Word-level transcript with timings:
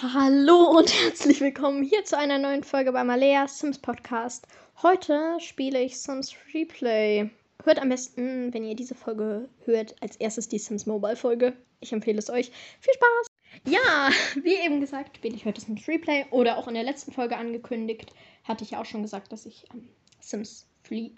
Hallo 0.00 0.78
und 0.78 0.94
herzlich 1.04 1.40
willkommen 1.40 1.82
hier 1.82 2.04
zu 2.04 2.16
einer 2.16 2.38
neuen 2.38 2.62
Folge 2.62 2.92
bei 2.92 3.02
Malea 3.02 3.48
Sims 3.48 3.80
Podcast. 3.80 4.46
Heute 4.80 5.38
spiele 5.40 5.82
ich 5.82 5.98
Sims 5.98 6.30
Freeplay. 6.30 7.30
Hört 7.64 7.80
am 7.80 7.88
besten, 7.88 8.54
wenn 8.54 8.62
ihr 8.62 8.76
diese 8.76 8.94
Folge 8.94 9.48
hört, 9.64 9.96
als 10.00 10.14
erstes 10.14 10.48
die 10.48 10.60
Sims 10.60 10.86
Mobile 10.86 11.16
Folge. 11.16 11.56
Ich 11.80 11.92
empfehle 11.92 12.18
es 12.18 12.30
euch. 12.30 12.52
Viel 12.78 12.94
Spaß! 12.94 13.26
Ja, 13.64 14.10
wie 14.44 14.54
eben 14.54 14.80
gesagt, 14.80 15.16
spiele 15.16 15.34
ich 15.34 15.44
heute 15.44 15.60
Sims 15.60 15.84
Freeplay 15.84 16.26
oder 16.30 16.58
auch 16.58 16.68
in 16.68 16.74
der 16.74 16.84
letzten 16.84 17.10
Folge 17.10 17.36
angekündigt, 17.36 18.12
hatte 18.44 18.62
ich 18.62 18.70
ja 18.70 18.80
auch 18.80 18.86
schon 18.86 19.02
gesagt, 19.02 19.32
dass 19.32 19.46
ich 19.46 19.64
ähm, 19.74 19.88
Sims 20.20 20.68
Free, 20.84 21.10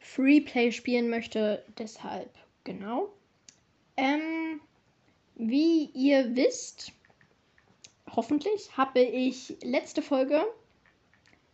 Freeplay 0.00 0.72
spielen 0.72 1.10
möchte. 1.10 1.64
Deshalb, 1.78 2.30
genau. 2.64 3.12
Ähm, 3.96 4.60
wie 5.36 5.84
ihr 5.94 6.34
wisst, 6.34 6.92
hoffentlich, 8.18 8.76
habe 8.76 8.98
ich 8.98 9.56
letzte 9.62 10.02
Folge 10.02 10.44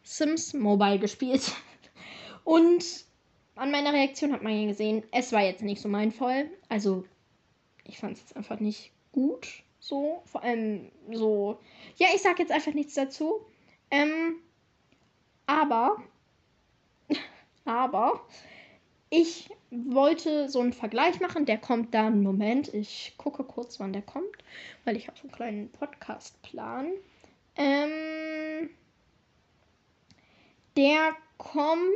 Sims 0.02 0.54
Mobile 0.54 0.98
gespielt. 0.98 1.52
Und 2.44 3.04
an 3.54 3.70
meiner 3.70 3.92
Reaktion 3.92 4.32
hat 4.32 4.42
man 4.42 4.58
ja 4.58 4.68
gesehen, 4.68 5.02
es 5.12 5.30
war 5.32 5.42
jetzt 5.42 5.60
nicht 5.60 5.82
so 5.82 5.90
mein 5.90 6.10
Fall. 6.10 6.48
Also, 6.70 7.04
ich 7.84 7.98
fand 7.98 8.14
es 8.14 8.20
jetzt 8.20 8.36
einfach 8.36 8.60
nicht 8.60 8.92
gut. 9.12 9.46
So, 9.78 10.22
vor 10.24 10.42
allem 10.42 10.90
so. 11.12 11.60
Ja, 11.96 12.06
ich 12.14 12.22
sag 12.22 12.38
jetzt 12.38 12.50
einfach 12.50 12.72
nichts 12.72 12.94
dazu. 12.94 13.44
Ähm, 13.90 14.36
aber, 15.44 16.02
aber, 17.66 18.26
ich 19.10 19.50
wollte 19.70 20.48
so 20.48 20.60
einen 20.60 20.72
Vergleich 20.72 21.20
machen. 21.20 21.46
Der 21.46 21.58
kommt 21.58 21.94
dann. 21.94 22.22
Moment, 22.22 22.72
ich 22.72 23.14
gucke 23.16 23.44
kurz, 23.44 23.80
wann 23.80 23.92
der 23.92 24.02
kommt, 24.02 24.36
weil 24.84 24.96
ich 24.96 25.06
habe 25.06 25.18
so 25.18 25.24
einen 25.24 25.32
kleinen 25.32 25.70
Podcast-Plan. 25.70 26.88
Ähm, 27.56 28.70
der 30.76 31.16
kommt 31.38 31.86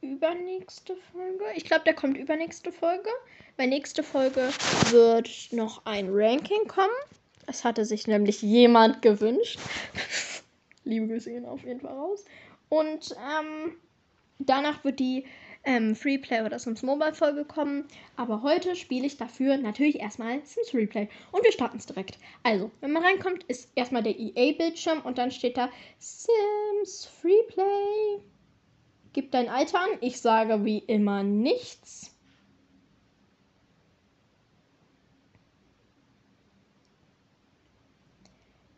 übernächste 0.00 0.96
Folge. 1.12 1.44
Ich 1.54 1.64
glaube, 1.64 1.84
der 1.84 1.94
kommt 1.94 2.16
übernächste 2.16 2.72
Folge. 2.72 3.10
Bei 3.56 3.66
nächste 3.66 4.02
Folge 4.02 4.48
wird 4.90 5.28
noch 5.52 5.84
ein 5.84 6.08
Ranking 6.10 6.66
kommen. 6.66 6.88
Es 7.46 7.64
hatte 7.64 7.84
sich 7.84 8.06
nämlich 8.06 8.42
jemand 8.42 9.02
gewünscht. 9.02 9.58
Liebe 10.84 11.08
Grüße 11.08 11.30
gehen 11.30 11.44
auf 11.44 11.62
jeden 11.64 11.80
Fall 11.80 11.92
raus. 11.92 12.24
Und 12.70 13.14
ähm, 13.18 13.76
danach 14.38 14.82
wird 14.84 15.00
die 15.00 15.26
ähm, 15.64 15.94
Freeplay 15.94 16.42
oder 16.42 16.58
Sims 16.58 16.82
Mobile 16.82 17.12
Folge 17.12 17.44
kommen. 17.44 17.84
Aber 18.16 18.42
heute 18.42 18.76
spiele 18.76 19.06
ich 19.06 19.18
dafür 19.18 19.58
natürlich 19.58 20.00
erstmal 20.00 20.40
Sims 20.44 20.70
Freeplay. 20.70 21.08
Und 21.32 21.44
wir 21.44 21.52
starten 21.52 21.76
es 21.76 21.86
direkt. 21.86 22.18
Also, 22.42 22.70
wenn 22.80 22.92
man 22.92 23.04
reinkommt, 23.04 23.44
ist 23.44 23.70
erstmal 23.74 24.02
der 24.02 24.18
EA-Bildschirm 24.18 25.00
und 25.02 25.18
dann 25.18 25.30
steht 25.30 25.56
da 25.56 25.68
Sims 25.98 27.06
Freeplay. 27.06 28.22
Gib 29.12 29.32
dein 29.32 29.48
Alter 29.48 29.80
an. 29.80 29.98
Ich 30.00 30.20
sage 30.20 30.64
wie 30.64 30.78
immer 30.78 31.22
nichts. 31.22 32.14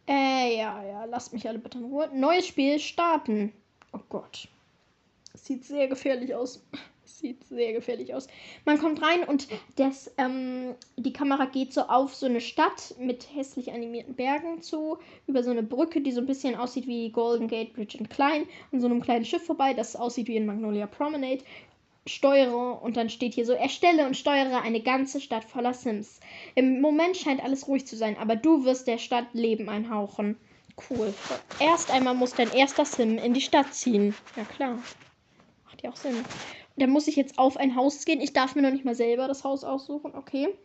Äh, 0.09 0.57
ja, 0.57 0.83
ja, 0.83 1.05
lasst 1.05 1.33
mich 1.33 1.47
alle 1.47 1.59
bitte 1.59 1.79
in 1.79 1.85
Ruhe. 1.85 2.11
Neues 2.13 2.47
Spiel 2.47 2.79
starten. 2.79 3.53
Oh 3.93 4.01
Gott. 4.09 4.48
Sieht 5.35 5.65
sehr 5.65 5.89
gefährlich 5.89 6.35
aus. 6.35 6.62
Sieht 7.05 7.45
sehr 7.45 7.73
gefährlich 7.73 8.15
aus. 8.15 8.29
Man 8.65 8.79
kommt 8.79 9.03
rein 9.03 9.25
und 9.25 9.48
das, 9.77 10.12
ähm, 10.19 10.75
die 10.97 11.12
Kamera 11.12 11.47
geht 11.47 11.73
so 11.73 11.83
auf 11.83 12.15
so 12.15 12.27
eine 12.27 12.41
Stadt 12.41 12.95
mit 12.98 13.35
hässlich 13.35 13.73
animierten 13.73 14.15
Bergen 14.15 14.63
zu, 14.63 14.98
über 15.27 15.43
so 15.43 15.51
eine 15.51 15.63
Brücke, 15.63 16.01
die 16.01 16.13
so 16.13 16.20
ein 16.20 16.27
bisschen 16.27 16.55
aussieht 16.55 16.87
wie 16.87 17.11
Golden 17.11 17.48
Gate 17.48 17.75
Bridge 17.75 17.98
in 17.98 18.09
klein 18.09 18.47
und 18.70 18.81
so 18.81 18.87
einem 18.87 19.03
kleinen 19.03 19.25
Schiff 19.25 19.45
vorbei, 19.45 19.75
das 19.75 19.97
aussieht 19.97 20.29
wie 20.29 20.36
in 20.36 20.47
Magnolia 20.47 20.86
Promenade. 20.86 21.45
Steuere 22.07 22.83
und 22.83 22.97
dann 22.97 23.11
steht 23.11 23.35
hier 23.35 23.47
so, 23.47 23.52
erstelle 23.52 24.07
und 24.07 24.17
steuere 24.17 24.61
eine 24.63 24.81
ganze 24.81 25.20
Stadt 25.20 25.45
voller 25.45 25.75
Sims. 25.75 26.19
Im 26.57 26.81
Moment 26.81 27.17
scheint 27.17 27.42
alles 27.42 27.69
ruhig 27.69 27.86
zu 27.86 27.97
sein, 27.97 28.17
aber 28.17 28.35
du 28.35 28.64
wirst 28.64 28.89
der 28.89 28.98
Stadt 28.98 29.27
Leben 29.35 29.69
einhauchen. 29.69 30.36
Cool. 30.90 31.14
Erst 31.58 31.90
einmal 31.90 32.14
muss 32.14 32.34
dein 32.34 32.52
erster 32.52 32.84
Sim 32.84 33.18
in 33.18 33.34
die 33.34 33.40
Stadt 33.40 33.74
ziehen. 33.74 34.14
Ja 34.36 34.44
klar. 34.44 34.78
Macht 35.64 35.83
ja 35.83 35.90
auch 35.90 35.96
Sinn. 35.96 36.24
Da 36.77 36.86
muss 36.86 37.08
ich 37.08 37.16
jetzt 37.16 37.38
auf 37.38 37.56
ein 37.56 37.77
Haus 37.77 38.05
gehen. 38.05 38.20
Ich 38.20 38.33
darf 38.33 38.55
mir 38.55 38.62
noch 38.62 38.70
nicht 38.70 38.84
mal 38.84 38.94
selber 38.94 39.28
das 39.28 39.44
Haus 39.44 39.64
aussuchen. 39.64 40.14
Okay. 40.14 40.56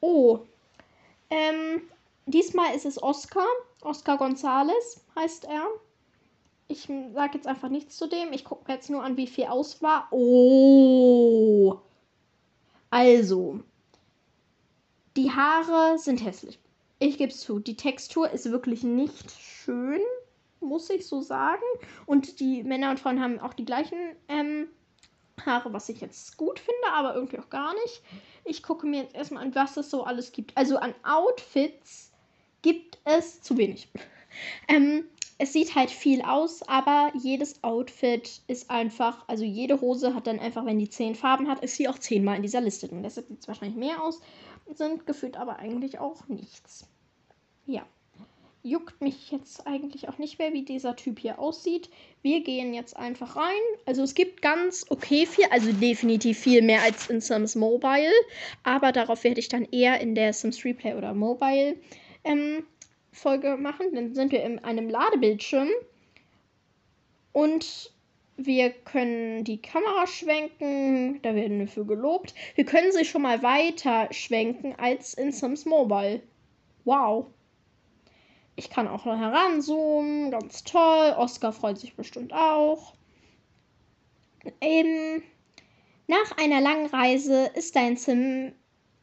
Oh. 0.00 0.40
Ähm, 1.30 1.82
diesmal 2.26 2.74
ist 2.74 2.86
es 2.86 3.02
Oscar. 3.02 3.46
Oscar 3.82 4.16
Gonzales 4.16 5.04
heißt 5.16 5.44
er. 5.44 5.66
Ich 6.68 6.88
sage 7.12 7.34
jetzt 7.34 7.46
einfach 7.46 7.68
nichts 7.68 7.96
zu 7.96 8.06
dem. 8.06 8.32
Ich 8.32 8.44
gucke 8.44 8.72
jetzt 8.72 8.88
nur 8.88 9.02
an, 9.02 9.16
wie 9.18 9.26
viel 9.26 9.44
aus 9.44 9.82
war. 9.82 10.08
Oh. 10.10 11.78
Also. 12.90 13.60
Die 15.16 15.30
Haare 15.30 15.98
sind 15.98 16.24
hässlich. 16.24 16.58
Ich 16.98 17.18
gebe 17.18 17.30
es 17.30 17.40
zu. 17.40 17.58
Die 17.58 17.76
Textur 17.76 18.30
ist 18.30 18.50
wirklich 18.50 18.82
nicht 18.82 19.30
schön, 19.30 20.00
muss 20.60 20.90
ich 20.90 21.06
so 21.06 21.20
sagen. 21.20 21.62
Und 22.06 22.40
die 22.40 22.62
Männer 22.62 22.90
und 22.90 23.00
Frauen 23.00 23.20
haben 23.20 23.40
auch 23.40 23.54
die 23.54 23.64
gleichen 23.64 23.98
ähm, 24.28 24.68
Haare, 25.44 25.72
was 25.72 25.88
ich 25.88 26.00
jetzt 26.00 26.36
gut 26.36 26.58
finde, 26.58 26.92
aber 26.92 27.14
irgendwie 27.14 27.38
auch 27.38 27.50
gar 27.50 27.74
nicht. 27.74 28.02
Ich 28.44 28.62
gucke 28.62 28.86
mir 28.86 29.02
jetzt 29.02 29.14
erstmal 29.14 29.42
an, 29.44 29.54
was 29.54 29.76
es 29.76 29.90
so 29.90 30.04
alles 30.04 30.32
gibt. 30.32 30.56
Also 30.56 30.76
an 30.76 30.94
Outfits 31.02 32.12
gibt 32.62 32.98
es 33.04 33.42
zu 33.42 33.56
wenig. 33.56 33.88
ähm, 34.68 35.04
es 35.38 35.52
sieht 35.52 35.74
halt 35.74 35.90
viel 35.90 36.22
aus, 36.22 36.62
aber 36.68 37.10
jedes 37.20 37.62
Outfit 37.64 38.40
ist 38.46 38.70
einfach, 38.70 39.24
also 39.28 39.44
jede 39.44 39.80
Hose 39.80 40.14
hat 40.14 40.28
dann 40.28 40.38
einfach, 40.38 40.64
wenn 40.64 40.78
die 40.78 40.88
zehn 40.88 41.16
Farben 41.16 41.48
hat, 41.48 41.62
ist 41.62 41.76
sie 41.76 41.88
auch 41.88 41.98
zehnmal 41.98 42.36
in 42.36 42.42
dieser 42.42 42.60
Liste 42.60 42.86
drin. 42.86 43.02
Deshalb 43.02 43.26
sieht 43.26 43.40
es 43.40 43.48
wahrscheinlich 43.48 43.76
mehr 43.76 44.02
aus, 44.02 44.20
sind 44.72 45.06
gefühlt 45.06 45.36
aber 45.36 45.58
eigentlich 45.58 45.98
auch 45.98 46.28
nichts. 46.28 46.86
Ja. 47.66 47.86
Juckt 48.66 49.02
mich 49.02 49.30
jetzt 49.30 49.66
eigentlich 49.66 50.08
auch 50.08 50.16
nicht 50.16 50.38
mehr, 50.38 50.54
wie 50.54 50.62
dieser 50.62 50.96
Typ 50.96 51.18
hier 51.18 51.38
aussieht. 51.38 51.90
Wir 52.22 52.42
gehen 52.42 52.72
jetzt 52.72 52.96
einfach 52.96 53.36
rein. 53.36 53.60
Also 53.84 54.02
es 54.02 54.14
gibt 54.14 54.40
ganz 54.40 54.86
okay 54.88 55.26
viel, 55.26 55.44
also 55.50 55.70
definitiv 55.70 56.38
viel 56.38 56.62
mehr 56.62 56.80
als 56.80 57.10
in 57.10 57.20
Sims 57.20 57.56
Mobile. 57.56 58.12
Aber 58.62 58.90
darauf 58.90 59.22
werde 59.22 59.40
ich 59.40 59.50
dann 59.50 59.64
eher 59.70 60.00
in 60.00 60.14
der 60.14 60.32
Sims 60.32 60.64
Replay 60.64 60.94
oder 60.94 61.12
Mobile 61.12 61.76
ähm, 62.24 62.64
Folge 63.12 63.58
machen. 63.58 63.94
Dann 63.94 64.14
sind 64.14 64.32
wir 64.32 64.42
in 64.42 64.58
einem 64.60 64.88
Ladebildschirm 64.88 65.68
und 67.32 67.93
wir 68.36 68.70
können 68.70 69.44
die 69.44 69.62
Kamera 69.62 70.06
schwenken. 70.06 71.20
Da 71.22 71.34
werden 71.34 71.58
wir 71.58 71.68
für 71.68 71.84
gelobt. 71.84 72.34
Wir 72.54 72.64
können 72.64 72.92
sie 72.92 73.04
schon 73.04 73.22
mal 73.22 73.42
weiter 73.42 74.08
schwenken 74.12 74.74
als 74.76 75.14
in 75.14 75.32
Sims 75.32 75.64
Mobile. 75.64 76.22
Wow. 76.84 77.26
Ich 78.56 78.70
kann 78.70 78.88
auch 78.88 79.04
noch 79.04 79.18
heranzoomen. 79.18 80.30
Ganz 80.30 80.64
toll. 80.64 81.14
Oscar 81.16 81.52
freut 81.52 81.78
sich 81.78 81.94
bestimmt 81.94 82.32
auch. 82.32 82.94
Ähm, 84.60 85.22
nach 86.06 86.36
einer 86.36 86.60
langen 86.60 86.86
Reise 86.86 87.50
ist 87.54 87.76
dein 87.76 87.96
Sim 87.96 88.52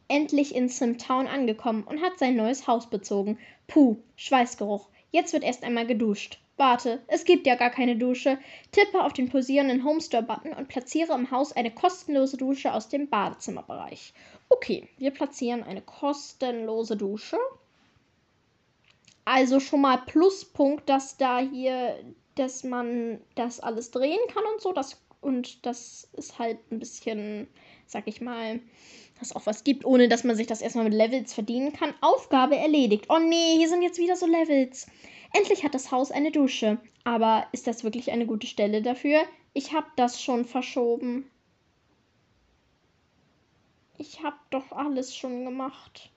endlich 0.07 0.53
in 0.53 0.67
Simtown 0.67 1.27
angekommen 1.27 1.83
und 1.83 2.01
hat 2.01 2.19
sein 2.19 2.35
neues 2.35 2.67
Haus 2.67 2.89
bezogen. 2.89 3.39
Puh, 3.67 3.97
Schweißgeruch. 4.17 4.89
Jetzt 5.09 5.31
wird 5.33 5.43
erst 5.43 5.63
einmal 5.63 5.87
geduscht. 5.87 6.41
Warte, 6.61 7.01
es 7.07 7.25
gibt 7.25 7.47
ja 7.47 7.55
gar 7.55 7.71
keine 7.71 7.95
Dusche. 7.95 8.37
Tippe 8.71 9.03
auf 9.03 9.13
den 9.13 9.29
posierenden 9.29 9.83
Homestore-Button 9.83 10.53
und 10.53 10.67
platziere 10.67 11.15
im 11.15 11.31
Haus 11.31 11.53
eine 11.53 11.71
kostenlose 11.71 12.37
Dusche 12.37 12.71
aus 12.71 12.87
dem 12.87 13.09
Badezimmerbereich. 13.09 14.13
Okay, 14.47 14.87
wir 14.99 15.09
platzieren 15.09 15.63
eine 15.63 15.81
kostenlose 15.81 16.95
Dusche. 16.97 17.39
Also 19.25 19.59
schon 19.59 19.81
mal 19.81 20.03
Pluspunkt, 20.05 20.87
dass 20.87 21.17
da 21.17 21.39
hier, 21.39 21.95
dass 22.35 22.63
man 22.63 23.19
das 23.33 23.59
alles 23.59 23.89
drehen 23.89 24.19
kann 24.31 24.43
und 24.53 24.61
so. 24.61 24.71
Das, 24.71 25.01
und 25.19 25.65
das 25.65 26.09
ist 26.13 26.37
halt 26.37 26.59
ein 26.71 26.77
bisschen, 26.77 27.47
sag 27.87 28.03
ich 28.05 28.21
mal, 28.21 28.59
was 29.19 29.35
auch 29.35 29.47
was 29.47 29.63
gibt, 29.63 29.83
ohne 29.83 30.09
dass 30.09 30.23
man 30.23 30.35
sich 30.35 30.45
das 30.45 30.61
erstmal 30.61 30.85
mit 30.85 30.93
Levels 30.93 31.33
verdienen 31.33 31.73
kann. 31.73 31.95
Aufgabe 32.01 32.55
erledigt. 32.55 33.05
Oh 33.09 33.17
nee, 33.17 33.57
hier 33.57 33.67
sind 33.67 33.81
jetzt 33.81 33.97
wieder 33.97 34.15
so 34.15 34.27
Levels. 34.27 34.85
Endlich 35.33 35.63
hat 35.63 35.73
das 35.73 35.91
Haus 35.91 36.11
eine 36.11 36.31
Dusche. 36.31 36.77
Aber 37.03 37.47
ist 37.51 37.67
das 37.67 37.83
wirklich 37.83 38.11
eine 38.11 38.25
gute 38.25 38.47
Stelle 38.47 38.81
dafür? 38.81 39.21
Ich 39.53 39.73
hab 39.73 39.95
das 39.95 40.21
schon 40.21 40.45
verschoben. 40.45 41.29
Ich 43.97 44.23
hab 44.23 44.49
doch 44.49 44.71
alles 44.71 45.15
schon 45.15 45.45
gemacht. 45.45 46.09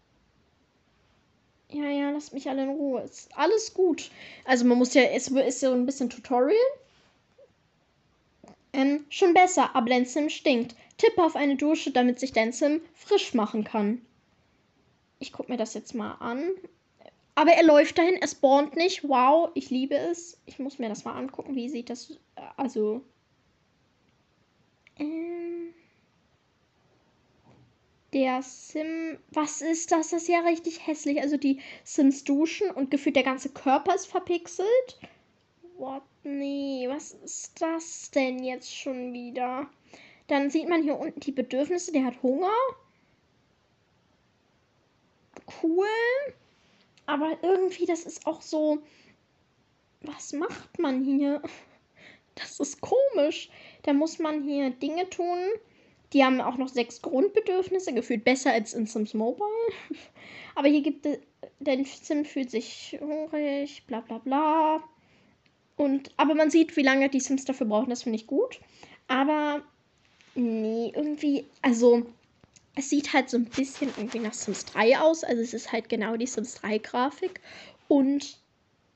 Ja, 1.70 1.88
ja, 1.88 2.11
lasst 2.11 2.32
mich 2.32 2.49
alle 2.49 2.62
in 2.62 2.70
Ruhe. 2.70 3.02
Ist 3.02 3.37
alles 3.37 3.75
gut. 3.75 4.11
Also 4.44 4.64
man 4.64 4.78
muss 4.78 4.94
ja, 4.94 5.02
es 5.02 5.28
ist 5.28 5.61
so 5.61 5.72
ein 5.72 5.87
bisschen 5.87 6.11
Tutorial. 6.11 6.56
Ähm, 8.72 9.05
schon 9.08 9.34
besser, 9.34 9.75
aber 9.75 9.90
dein 9.90 10.05
Sim 10.05 10.28
stinkt. 10.28 10.75
Tippe 10.96 11.22
auf 11.22 11.37
eine 11.37 11.56
Dusche, 11.56 11.90
damit 11.90 12.20
sich 12.20 12.32
dein 12.32 12.52
Sim 12.52 12.81
frisch 12.94 13.34
machen 13.34 13.64
kann. 13.64 14.02
Ich 15.19 15.32
gucke 15.32 15.50
mir 15.50 15.58
das 15.58 15.75
jetzt 15.75 15.94
mal 15.94 16.12
an. 16.14 16.50
Aber 17.34 17.52
er 17.52 17.64
läuft 17.64 17.98
dahin, 17.98 18.16
er 18.16 18.28
spawnt 18.28 18.76
nicht. 18.76 19.08
Wow, 19.08 19.50
ich 19.54 19.70
liebe 19.70 19.96
es. 19.96 20.40
Ich 20.46 20.58
muss 20.58 20.78
mir 20.78 20.88
das 20.88 21.04
mal 21.04 21.14
angucken. 21.14 21.56
Wie 21.56 21.69
sieht 21.69 21.90
das. 21.90 22.10
Äh, 22.36 22.42
also. 22.56 23.02
Ähm, 24.98 25.75
der 28.12 28.42
Sim. 28.42 29.19
Was 29.32 29.62
ist 29.62 29.90
das? 29.90 30.10
Das 30.10 30.22
ist 30.22 30.28
ja 30.28 30.40
richtig 30.40 30.86
hässlich. 30.86 31.20
Also 31.20 31.36
die 31.36 31.60
Sims 31.82 32.22
duschen 32.22 32.70
und 32.70 32.90
gefühlt 32.90 33.16
der 33.16 33.25
ganze 33.25 33.48
Körper 33.50 33.94
ist 33.94 34.06
verpixelt. 34.06 35.00
What? 35.76 36.02
Nee, 36.22 36.87
was 36.88 37.12
ist 37.12 37.60
das 37.60 38.10
denn 38.12 38.44
jetzt 38.44 38.75
schon 38.75 39.12
wieder? 39.12 39.69
Dann 40.28 40.50
sieht 40.50 40.69
man 40.69 40.82
hier 40.82 40.98
unten 40.98 41.20
die 41.20 41.32
Bedürfnisse. 41.32 41.90
Der 41.90 42.04
hat 42.04 42.22
Hunger. 42.22 42.54
Cool. 45.62 45.87
Aber 47.06 47.38
irgendwie, 47.42 47.86
das 47.86 48.04
ist 48.04 48.26
auch 48.26 48.40
so. 48.40 48.78
Was 50.02 50.32
macht 50.32 50.78
man 50.78 51.02
hier? 51.02 51.42
Das 52.36 52.58
ist 52.58 52.80
komisch. 52.80 53.48
Da 53.82 53.92
muss 53.92 54.18
man 54.18 54.42
hier 54.42 54.70
Dinge 54.70 55.08
tun. 55.08 55.38
Die 56.12 56.24
haben 56.24 56.40
auch 56.40 56.56
noch 56.56 56.66
sechs 56.66 57.00
Grundbedürfnisse, 57.00 57.92
gefühlt 57.94 58.24
besser 58.24 58.50
als 58.50 58.74
in 58.74 58.86
Sims 58.86 59.14
Mobile. 59.14 59.46
Aber 60.56 60.66
hier 60.66 60.82
gibt 60.82 61.06
es, 61.06 61.18
der 61.60 61.84
Sim 61.84 62.24
fühlt 62.24 62.50
sich 62.50 62.98
hungrig, 63.00 63.84
bla 63.86 64.00
bla 64.00 64.18
bla. 64.18 64.82
Und, 65.76 66.10
aber 66.16 66.34
man 66.34 66.50
sieht, 66.50 66.76
wie 66.76 66.82
lange 66.82 67.08
die 67.08 67.20
Sims 67.20 67.44
dafür 67.44 67.66
brauchen, 67.66 67.90
das 67.90 68.04
finde 68.04 68.16
ich 68.16 68.26
gut. 68.26 68.60
Aber 69.08 69.62
nee, 70.34 70.92
irgendwie, 70.94 71.46
also 71.62 72.06
es 72.75 72.91
sieht 72.91 73.12
halt 73.12 73.31
so 73.31 73.37
ein 73.37 73.44
bisschen 73.44 73.91
irgendwie 73.97 74.19
nach 74.19 74.35
Sims 74.35 74.65
3 74.67 74.99
aus. 74.99 75.25
Also 75.25 75.43
es 75.43 75.55
ist 75.55 75.73
halt 75.73 75.88
genau 75.88 76.17
die 76.17 76.26
Sims 76.26 76.55
3 76.56 76.79
Grafik. 76.79 77.41
Und 77.88 78.38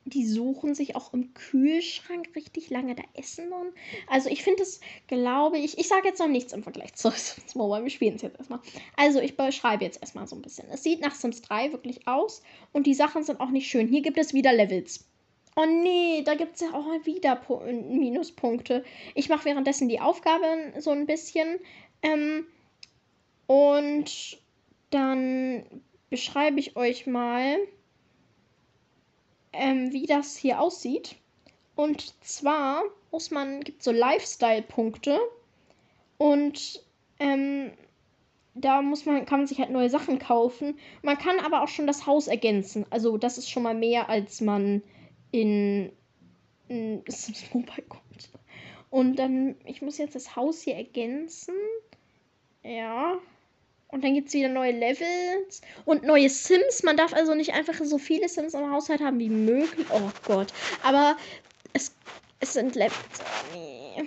die 0.04 0.26
suchen 0.26 0.74
sich 0.74 0.96
auch 0.96 1.12
im 1.12 1.34
Kühlschrank 1.34 2.30
richtig 2.34 2.70
lange 2.70 2.94
da 2.94 3.02
Essen 3.14 3.52
und. 3.52 3.72
Also 4.06 4.30
ich 4.30 4.42
finde 4.42 4.62
es, 4.62 4.80
glaube 5.06 5.58
ich, 5.58 5.78
ich 5.78 5.86
sage 5.86 6.08
jetzt 6.08 6.18
noch 6.18 6.28
nichts 6.28 6.52
im 6.52 6.62
Vergleich 6.62 6.94
zu 6.94 7.10
Sims 7.14 7.54
Mobile. 7.54 7.84
Wir 7.84 7.90
spielen 7.90 8.16
es 8.16 8.22
jetzt 8.22 8.38
erstmal. 8.38 8.60
Also 8.96 9.20
ich 9.20 9.36
beschreibe 9.36 9.84
jetzt 9.84 10.00
erstmal 10.00 10.26
so 10.26 10.36
ein 10.36 10.42
bisschen. 10.42 10.68
Es 10.70 10.82
sieht 10.82 11.00
nach 11.00 11.14
Sims 11.14 11.42
3 11.42 11.72
wirklich 11.72 12.08
aus 12.08 12.42
und 12.72 12.86
die 12.86 12.94
Sachen 12.94 13.22
sind 13.22 13.40
auch 13.40 13.50
nicht 13.50 13.68
schön. 13.68 13.88
Hier 13.88 14.02
gibt 14.02 14.18
es 14.18 14.34
wieder 14.34 14.52
Levels. 14.52 15.04
Oh 15.56 15.66
nee, 15.66 16.22
da 16.24 16.34
gibt 16.34 16.54
es 16.54 16.60
ja 16.60 16.72
auch 16.72 16.86
wieder 17.04 17.40
Minuspunkte. 17.70 18.84
Ich 19.14 19.28
mache 19.28 19.44
währenddessen 19.44 19.88
die 19.88 20.00
Aufgaben 20.00 20.80
so 20.80 20.90
ein 20.90 21.06
bisschen. 21.06 21.58
Ähm, 22.02 22.46
und 23.48 24.38
dann 24.90 25.64
beschreibe 26.10 26.60
ich 26.60 26.76
euch 26.76 27.06
mal, 27.06 27.56
ähm, 29.54 29.90
wie 29.92 30.06
das 30.06 30.36
hier 30.36 30.60
aussieht. 30.60 31.16
Und 31.74 32.14
zwar 32.22 32.82
muss 33.10 33.30
man, 33.30 33.62
gibt 33.62 33.82
so 33.82 33.90
Lifestyle-Punkte 33.90 35.18
und 36.18 36.84
ähm, 37.18 37.72
da 38.54 38.82
muss 38.82 39.06
man, 39.06 39.24
kann 39.24 39.40
man 39.40 39.46
sich 39.46 39.58
halt 39.58 39.70
neue 39.70 39.88
Sachen 39.88 40.18
kaufen. 40.18 40.78
Man 41.00 41.16
kann 41.16 41.40
aber 41.40 41.62
auch 41.62 41.68
schon 41.68 41.86
das 41.86 42.06
Haus 42.06 42.26
ergänzen. 42.26 42.84
Also 42.90 43.16
das 43.16 43.38
ist 43.38 43.48
schon 43.48 43.62
mal 43.62 43.74
mehr, 43.74 44.10
als 44.10 44.42
man 44.42 44.82
in, 45.30 45.90
in 46.68 47.02
Sims 47.06 47.54
Mobile 47.54 47.86
kommt. 47.88 48.30
Und 48.90 49.16
dann, 49.18 49.54
ich 49.64 49.80
muss 49.80 49.96
jetzt 49.96 50.14
das 50.16 50.36
Haus 50.36 50.60
hier 50.62 50.74
ergänzen. 50.74 51.54
Ja. 52.62 53.18
Und 53.88 54.04
dann 54.04 54.14
gibt 54.14 54.28
es 54.28 54.34
wieder 54.34 54.48
neue 54.48 54.72
Levels 54.72 55.62
und 55.86 56.02
neue 56.02 56.28
Sims. 56.28 56.82
Man 56.82 56.96
darf 56.96 57.14
also 57.14 57.34
nicht 57.34 57.54
einfach 57.54 57.74
so 57.82 57.96
viele 57.98 58.28
Sims 58.28 58.54
im 58.54 58.70
Haushalt 58.70 59.00
haben 59.00 59.18
wie 59.18 59.30
möglich. 59.30 59.86
Oh 59.90 60.10
Gott. 60.24 60.52
Aber 60.82 61.16
es, 61.72 61.94
es 62.38 62.52
sind 62.52 62.74
Levels. 62.74 63.22
Nee. 63.54 64.04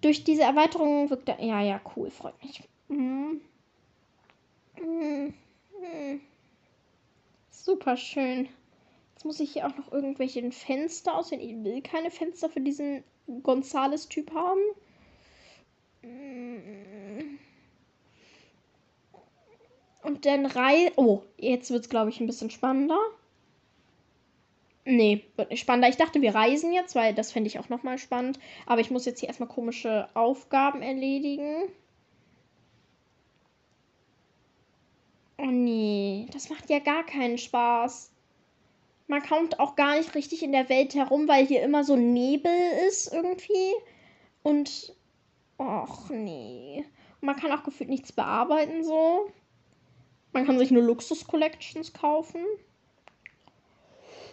Durch 0.00 0.24
diese 0.24 0.42
Erweiterung 0.42 1.10
wirkt 1.10 1.28
er. 1.28 1.42
Ja, 1.42 1.60
ja, 1.60 1.80
cool. 1.94 2.10
Freut 2.10 2.42
mich. 2.42 2.62
Mhm. 2.88 3.42
Mhm. 4.80 5.34
Mhm. 5.78 6.20
Super 7.50 7.98
schön. 7.98 8.48
Jetzt 9.14 9.24
muss 9.26 9.40
ich 9.40 9.52
hier 9.52 9.66
auch 9.66 9.76
noch 9.76 9.92
irgendwelche 9.92 10.50
Fenster 10.50 11.14
auswählen. 11.16 11.42
Ich 11.42 11.64
will 11.64 11.82
keine 11.82 12.10
Fenster 12.10 12.48
für 12.48 12.60
diesen 12.60 13.04
Gonzales-Typ 13.42 14.32
haben. 14.34 14.60
Mhm. 16.02 16.91
Und 20.02 20.26
dann 20.26 20.46
Rei. 20.46 20.92
Oh, 20.96 21.22
jetzt 21.38 21.70
wird 21.70 21.84
es, 21.84 21.88
glaube 21.88 22.10
ich, 22.10 22.20
ein 22.20 22.26
bisschen 22.26 22.50
spannender. 22.50 22.98
Nee, 24.84 25.24
wird 25.36 25.50
nicht 25.50 25.60
spannender. 25.60 25.88
Ich 25.88 25.96
dachte, 25.96 26.20
wir 26.22 26.34
reisen 26.34 26.72
jetzt, 26.72 26.96
weil 26.96 27.14
das 27.14 27.30
fände 27.30 27.48
ich 27.48 27.58
auch 27.58 27.68
nochmal 27.68 27.98
spannend. 27.98 28.40
Aber 28.66 28.80
ich 28.80 28.90
muss 28.90 29.04
jetzt 29.04 29.20
hier 29.20 29.28
erstmal 29.28 29.48
komische 29.48 30.08
Aufgaben 30.14 30.82
erledigen. 30.82 31.68
Oh 35.38 35.46
nee, 35.46 36.26
das 36.32 36.50
macht 36.50 36.68
ja 36.68 36.80
gar 36.80 37.04
keinen 37.04 37.38
Spaß. 37.38 38.10
Man 39.06 39.22
kommt 39.22 39.60
auch 39.60 39.76
gar 39.76 39.96
nicht 39.96 40.14
richtig 40.14 40.42
in 40.42 40.52
der 40.52 40.68
Welt 40.68 40.94
herum, 40.94 41.28
weil 41.28 41.46
hier 41.46 41.62
immer 41.62 41.84
so 41.84 41.96
Nebel 41.96 42.52
ist 42.88 43.12
irgendwie. 43.12 43.72
Und. 44.42 44.96
Och 45.58 46.10
nee. 46.10 46.84
man 47.20 47.36
kann 47.36 47.52
auch 47.52 47.62
gefühlt 47.62 47.90
nichts 47.90 48.12
bearbeiten 48.12 48.82
so. 48.82 49.30
Man 50.32 50.46
kann 50.46 50.58
sich 50.58 50.70
nur 50.70 50.82
Luxus-Collections 50.82 51.92
kaufen. 51.92 52.44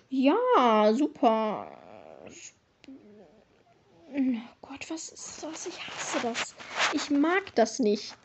Ja, 0.09 0.93
super. 0.93 1.71
Oh 4.11 4.21
Gott, 4.61 4.89
was 4.89 5.09
ist 5.09 5.43
das? 5.43 5.67
Ich 5.67 5.87
hasse 5.87 6.19
das. 6.23 6.55
Ich 6.93 7.09
mag 7.11 7.53
das 7.55 7.79
nicht. 7.79 8.15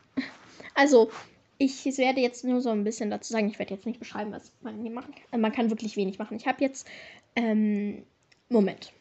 Also, 0.75 1.11
ich 1.59 1.85
werde 1.99 2.21
jetzt 2.21 2.45
nur 2.45 2.61
so 2.61 2.71
ein 2.71 2.85
bisschen 2.85 3.11
dazu 3.11 3.33
sagen. 3.33 3.49
Ich 3.49 3.59
werde 3.59 3.75
jetzt 3.75 3.87
nicht 3.87 3.99
beschreiben, 3.99 4.33
was 4.33 4.53
man 4.63 4.81
hier 4.81 4.91
machen 4.91 5.15
kann. 5.31 5.41
Man 5.41 5.53
kann 5.53 5.71
wirklich 5.71 5.97
wenig 5.97 6.19
machen. 6.19 6.37
Ich 6.37 6.47
habe 6.47 6.63
jetzt. 6.63 6.89
Ähm, 7.37 8.05
Moment. 8.49 8.93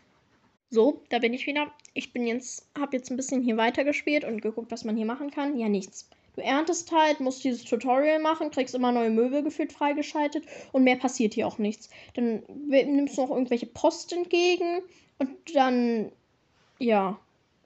So, 0.70 1.02
da 1.10 1.20
bin 1.20 1.34
ich 1.34 1.46
wieder. 1.46 1.72
Ich 1.94 2.12
bin 2.12 2.26
jetzt, 2.28 2.68
habe 2.78 2.98
jetzt 2.98 3.12
ein 3.12 3.18
bisschen 3.18 3.44
hier 3.44 3.58
weitergespielt 3.58 4.26
und 4.26 4.42
geguckt, 4.42 4.72
was 4.72 4.84
man 4.84 4.98
hier 4.98 5.06
machen 5.06 5.32
kann. 5.32 5.58
Ja, 5.58 5.70
nichts. 5.70 6.10
Du 6.36 6.42
erntest 6.42 6.92
halt, 6.92 7.20
musst 7.20 7.44
dieses 7.44 7.64
Tutorial 7.64 8.20
machen, 8.20 8.50
kriegst 8.50 8.74
immer 8.74 8.92
neue 8.92 9.12
Möbel 9.12 9.44
gefühlt 9.44 9.72
freigeschaltet 9.72 10.46
und 10.72 10.84
mehr 10.84 10.96
passiert 10.96 11.36
hier 11.36 11.48
auch 11.48 11.60
nichts. 11.60 11.90
Dann 12.16 12.44
nimmst 12.48 13.18
du 13.18 13.22
noch 13.22 13.30
irgendwelche 13.30 13.68
Post 13.68 14.14
entgegen 14.14 14.82
und 15.20 15.30
dann, 15.54 16.12
ja, 16.80 17.20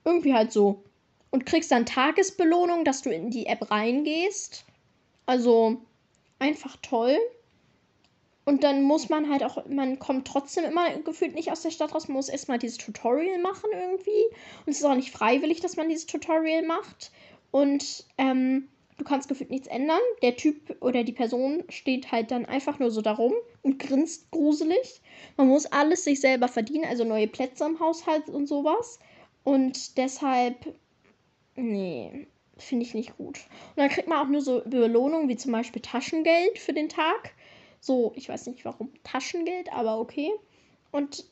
irgendwie 0.04 0.34
halt 0.34 0.52
so. 0.52 0.84
Und 1.32 1.46
kriegst 1.46 1.72
dann 1.72 1.86
Tagesbelohnung, 1.86 2.84
dass 2.84 3.02
du 3.02 3.10
in 3.10 3.30
die 3.30 3.46
App 3.46 3.72
reingehst. 3.72 4.66
Also 5.26 5.78
einfach 6.40 6.78
toll. 6.82 7.18
Und 8.46 8.64
dann 8.64 8.84
muss 8.84 9.10
man 9.10 9.30
halt 9.30 9.44
auch, 9.44 9.66
man 9.66 10.00
kommt 10.00 10.26
trotzdem 10.26 10.64
immer 10.64 10.90
gefühlt 11.00 11.36
nicht 11.36 11.52
aus 11.52 11.64
der 11.64 11.72
Stadt 11.72 11.94
raus. 11.94 12.08
Man 12.08 12.16
muss 12.16 12.30
erstmal 12.30 12.58
dieses 12.58 12.78
Tutorial 12.78 13.40
machen 13.40 13.70
irgendwie. 13.74 14.26
Und 14.66 14.72
es 14.72 14.78
ist 14.80 14.86
auch 14.86 14.96
nicht 14.96 15.12
freiwillig, 15.12 15.60
dass 15.60 15.76
man 15.76 15.90
dieses 15.90 16.06
Tutorial 16.06 16.64
macht. 16.64 17.12
Und 17.52 18.06
ähm, 18.18 18.68
du 18.98 19.04
kannst 19.04 19.30
gefühlt 19.30 19.50
nichts 19.50 19.68
ändern. 19.68 20.00
Der 20.22 20.36
Typ 20.36 20.78
oder 20.82 21.04
die 21.04 21.14
Person 21.14 21.64
steht 21.70 22.12
halt 22.12 22.32
dann 22.32 22.46
einfach 22.46 22.80
nur 22.80 22.92
so 22.92 23.02
darum 23.02 23.34
und 23.62 23.80
grinst 23.80 24.30
gruselig. 24.32 25.02
Man 25.38 25.48
muss 25.48 25.66
alles 25.66 26.04
sich 26.04 26.20
selber 26.20 26.48
verdienen, 26.48 26.86
also 26.86 27.04
neue 27.04 27.28
Plätze 27.28 27.66
im 27.66 27.80
Haushalt 27.80 28.30
und 28.30 28.48
sowas. 28.48 29.00
Und 29.44 29.98
deshalb, 29.98 30.76
nee, 31.56 32.28
finde 32.58 32.86
ich 32.86 32.94
nicht 32.94 33.18
gut. 33.18 33.40
Und 33.76 33.78
dann 33.78 33.90
kriegt 33.90 34.08
man 34.08 34.20
auch 34.20 34.30
nur 34.30 34.42
so 34.42 34.62
Belohnungen 34.66 35.30
wie 35.30 35.38
zum 35.38 35.52
Beispiel 35.52 35.82
Taschengeld 35.82 36.60
für 36.60 36.74
den 36.74 36.90
Tag. 36.90 37.34
So, 37.80 38.12
ich 38.16 38.28
weiß 38.28 38.48
nicht 38.48 38.66
warum 38.66 38.92
Taschengeld, 39.04 39.72
aber 39.72 40.00
okay. 40.00 40.32
Und 40.92 41.26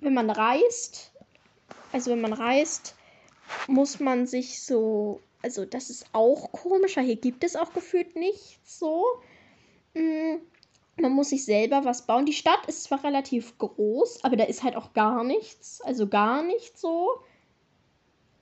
wenn 0.00 0.14
man 0.14 0.30
reist, 0.30 1.12
also 1.92 2.10
wenn 2.10 2.20
man 2.20 2.32
reist, 2.32 2.96
muss 3.68 4.00
man 4.00 4.26
sich 4.26 4.62
so 4.62 5.20
also 5.46 5.64
das 5.64 5.90
ist 5.90 6.06
auch 6.12 6.50
komisch, 6.50 6.96
weil 6.96 7.04
hier 7.04 7.14
gibt 7.14 7.44
es 7.44 7.54
auch 7.54 7.72
gefühlt 7.72 8.16
nichts 8.16 8.80
so. 8.80 9.04
Mm, 9.94 10.38
man 10.96 11.12
muss 11.12 11.28
sich 11.28 11.44
selber 11.44 11.84
was 11.84 12.04
bauen. 12.04 12.26
Die 12.26 12.32
Stadt 12.32 12.66
ist 12.66 12.82
zwar 12.82 13.04
relativ 13.04 13.56
groß, 13.58 14.24
aber 14.24 14.34
da 14.34 14.42
ist 14.42 14.64
halt 14.64 14.74
auch 14.74 14.92
gar 14.92 15.22
nichts. 15.22 15.80
Also 15.82 16.08
gar 16.08 16.42
nichts 16.42 16.80
so. 16.80 17.20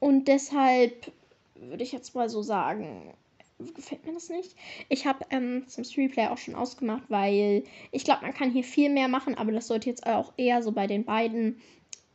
Und 0.01 0.29
deshalb 0.29 1.13
würde 1.57 1.85
ich 1.85 1.93
jetzt 1.93 2.15
mal 2.15 2.31
so 2.31 2.41
sagen, 2.41 3.13
gefällt 3.75 4.07
mir 4.07 4.15
das 4.15 4.31
nicht. 4.31 4.57
Ich 4.89 5.07
habe 5.07 5.27
ähm, 5.29 5.69
zum 5.69 5.85
Streamplay 5.85 6.29
auch 6.29 6.39
schon 6.39 6.55
ausgemacht, 6.55 7.05
weil 7.11 7.65
ich 7.91 8.05
glaube, 8.05 8.23
man 8.23 8.33
kann 8.33 8.51
hier 8.51 8.65
viel 8.65 8.89
mehr 8.89 9.09
machen, 9.09 9.35
aber 9.35 9.53
das 9.53 9.67
sollte 9.67 9.91
jetzt 9.91 10.07
auch 10.07 10.33
eher 10.39 10.63
so 10.63 10.73
bei 10.73 10.87
den 10.87 11.05
beiden 11.05 11.61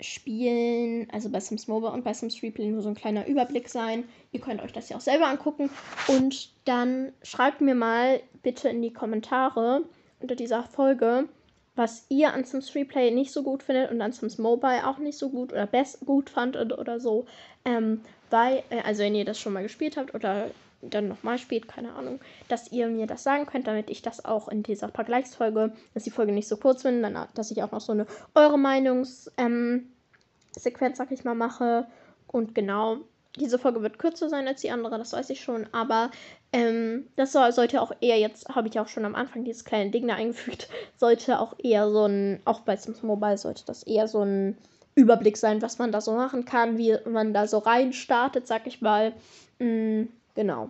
Spielen, 0.01 1.09
also 1.11 1.29
bei 1.29 1.39
Sims 1.39 1.67
Mobile 1.67 1.91
und 1.91 2.03
bei 2.03 2.13
Sims 2.13 2.41
Replay 2.41 2.67
nur 2.67 2.81
so 2.81 2.89
ein 2.89 2.95
kleiner 2.95 3.27
Überblick 3.27 3.67
sein. 3.67 4.05
Ihr 4.31 4.39
könnt 4.39 4.61
euch 4.61 4.71
das 4.71 4.89
ja 4.89 4.97
auch 4.97 5.01
selber 5.01 5.27
angucken. 5.27 5.69
Und 6.07 6.51
dann 6.65 7.11
schreibt 7.21 7.61
mir 7.61 7.75
mal 7.75 8.21
bitte 8.41 8.69
in 8.69 8.81
die 8.81 8.93
Kommentare 8.93 9.83
unter 10.21 10.35
dieser 10.35 10.63
Folge, 10.63 11.27
was 11.75 12.05
ihr 12.09 12.33
an 12.33 12.43
Sims 12.43 12.75
Replay 12.75 13.11
nicht 13.11 13.31
so 13.31 13.43
gut 13.43 13.63
findet 13.63 13.91
und 13.91 14.01
an 14.01 14.11
Sims 14.11 14.37
Mobile 14.37 14.87
auch 14.87 14.99
nicht 14.99 15.17
so 15.17 15.29
gut 15.29 15.51
oder 15.51 15.67
best 15.67 16.05
gut 16.05 16.29
fandet 16.29 16.77
oder 16.77 16.99
so. 16.99 17.25
Ähm, 17.65 18.01
weil, 18.29 18.63
äh, 18.69 18.81
also 18.81 19.03
wenn 19.03 19.15
ihr 19.15 19.25
das 19.25 19.39
schon 19.39 19.53
mal 19.53 19.63
gespielt 19.63 19.97
habt 19.97 20.13
oder 20.15 20.51
dann 20.81 21.07
nochmal 21.07 21.38
spielt, 21.38 21.67
keine 21.67 21.93
Ahnung, 21.93 22.19
dass 22.48 22.71
ihr 22.71 22.88
mir 22.88 23.07
das 23.07 23.24
sagen 23.24 23.45
könnt, 23.45 23.67
damit 23.67 23.89
ich 23.89 24.01
das 24.01 24.24
auch 24.24 24.48
in 24.48 24.63
dieser 24.63 24.89
Vergleichsfolge, 24.89 25.74
dass 25.93 26.03
die 26.03 26.12
Folge 26.12 26.31
nicht 26.31 26.48
so 26.48 26.57
kurz 26.57 26.83
wird, 26.83 27.03
dann, 27.03 27.27
dass 27.33 27.51
ich 27.51 27.62
auch 27.63 27.71
noch 27.71 27.81
so 27.81 27.91
eine 27.91 28.05
eure 28.36 28.57
Meinungssequenz, 28.57 29.29
ähm, 29.38 30.95
sag 30.95 31.12
ich 31.12 31.24
mal, 31.24 31.36
mache. 31.36 31.88
Und 32.27 32.55
genau, 32.55 32.98
diese 33.38 33.59
Folge 33.59 33.81
wird 33.81 34.00
kürzer 34.00 34.29
sein 34.29 34.48
als 34.48 34.62
die 34.62 34.71
andere, 34.71 34.98
das 34.98 35.13
weiß 35.13 35.29
ich 35.29 35.41
schon, 35.41 35.67
aber 35.71 36.12
ähm, 36.51 37.07
das 37.15 37.31
soll, 37.31 37.51
sollte 37.51 37.81
auch 37.81 37.91
eher, 38.01 38.19
jetzt 38.19 38.50
habe 38.50 38.67
ich 38.67 38.79
auch 38.79 38.88
schon 38.88 39.05
am 39.05 39.15
Anfang 39.15 39.43
dieses 39.43 39.65
kleine 39.65 39.91
Ding 39.91 40.07
da 40.07 40.15
eingefügt, 40.15 40.69
sollte 40.98 41.39
auch 41.39 41.55
eher 41.59 41.89
so 41.89 42.05
ein, 42.05 42.41
auch 42.45 42.62
bei 42.62 42.75
Sims 42.75 43.03
Mobile 43.03 43.38
sollte 43.38 43.65
das 43.65 43.83
eher 43.83 44.07
so 44.07 44.24
ein 44.24 44.57
Überblick 44.95 45.38
sein, 45.38 45.62
was 45.62 45.77
man 45.77 45.91
da 45.91 46.01
so 46.01 46.13
machen 46.13 46.45
kann, 46.45 46.77
wie 46.77 46.98
man 47.05 47.33
da 47.33 47.48
so 47.48 47.59
rein 47.59 47.93
startet, 47.93 48.48
sag 48.48 48.67
ich 48.67 48.81
mal. 48.81 49.13
Mhm, 49.59 50.09
genau. 50.39 50.69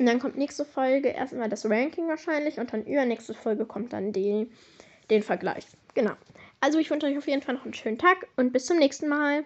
Und 0.00 0.06
dann 0.06 0.18
kommt 0.18 0.36
nächste 0.36 0.64
Folge 0.64 1.08
erstmal 1.08 1.48
das 1.48 1.64
Ranking 1.64 2.08
wahrscheinlich 2.08 2.58
und 2.58 2.72
dann 2.72 2.84
übernächste 2.84 3.34
Folge 3.34 3.64
kommt 3.64 3.92
dann 3.92 4.12
die, 4.12 4.50
den 5.10 5.22
Vergleich. 5.22 5.64
Genau. 5.94 6.12
Also 6.60 6.80
ich 6.80 6.90
wünsche 6.90 7.06
euch 7.06 7.16
auf 7.16 7.28
jeden 7.28 7.40
Fall 7.40 7.54
noch 7.54 7.64
einen 7.64 7.74
schönen 7.74 7.98
Tag 7.98 8.26
und 8.36 8.52
bis 8.52 8.66
zum 8.66 8.78
nächsten 8.78 9.08
Mal. 9.08 9.44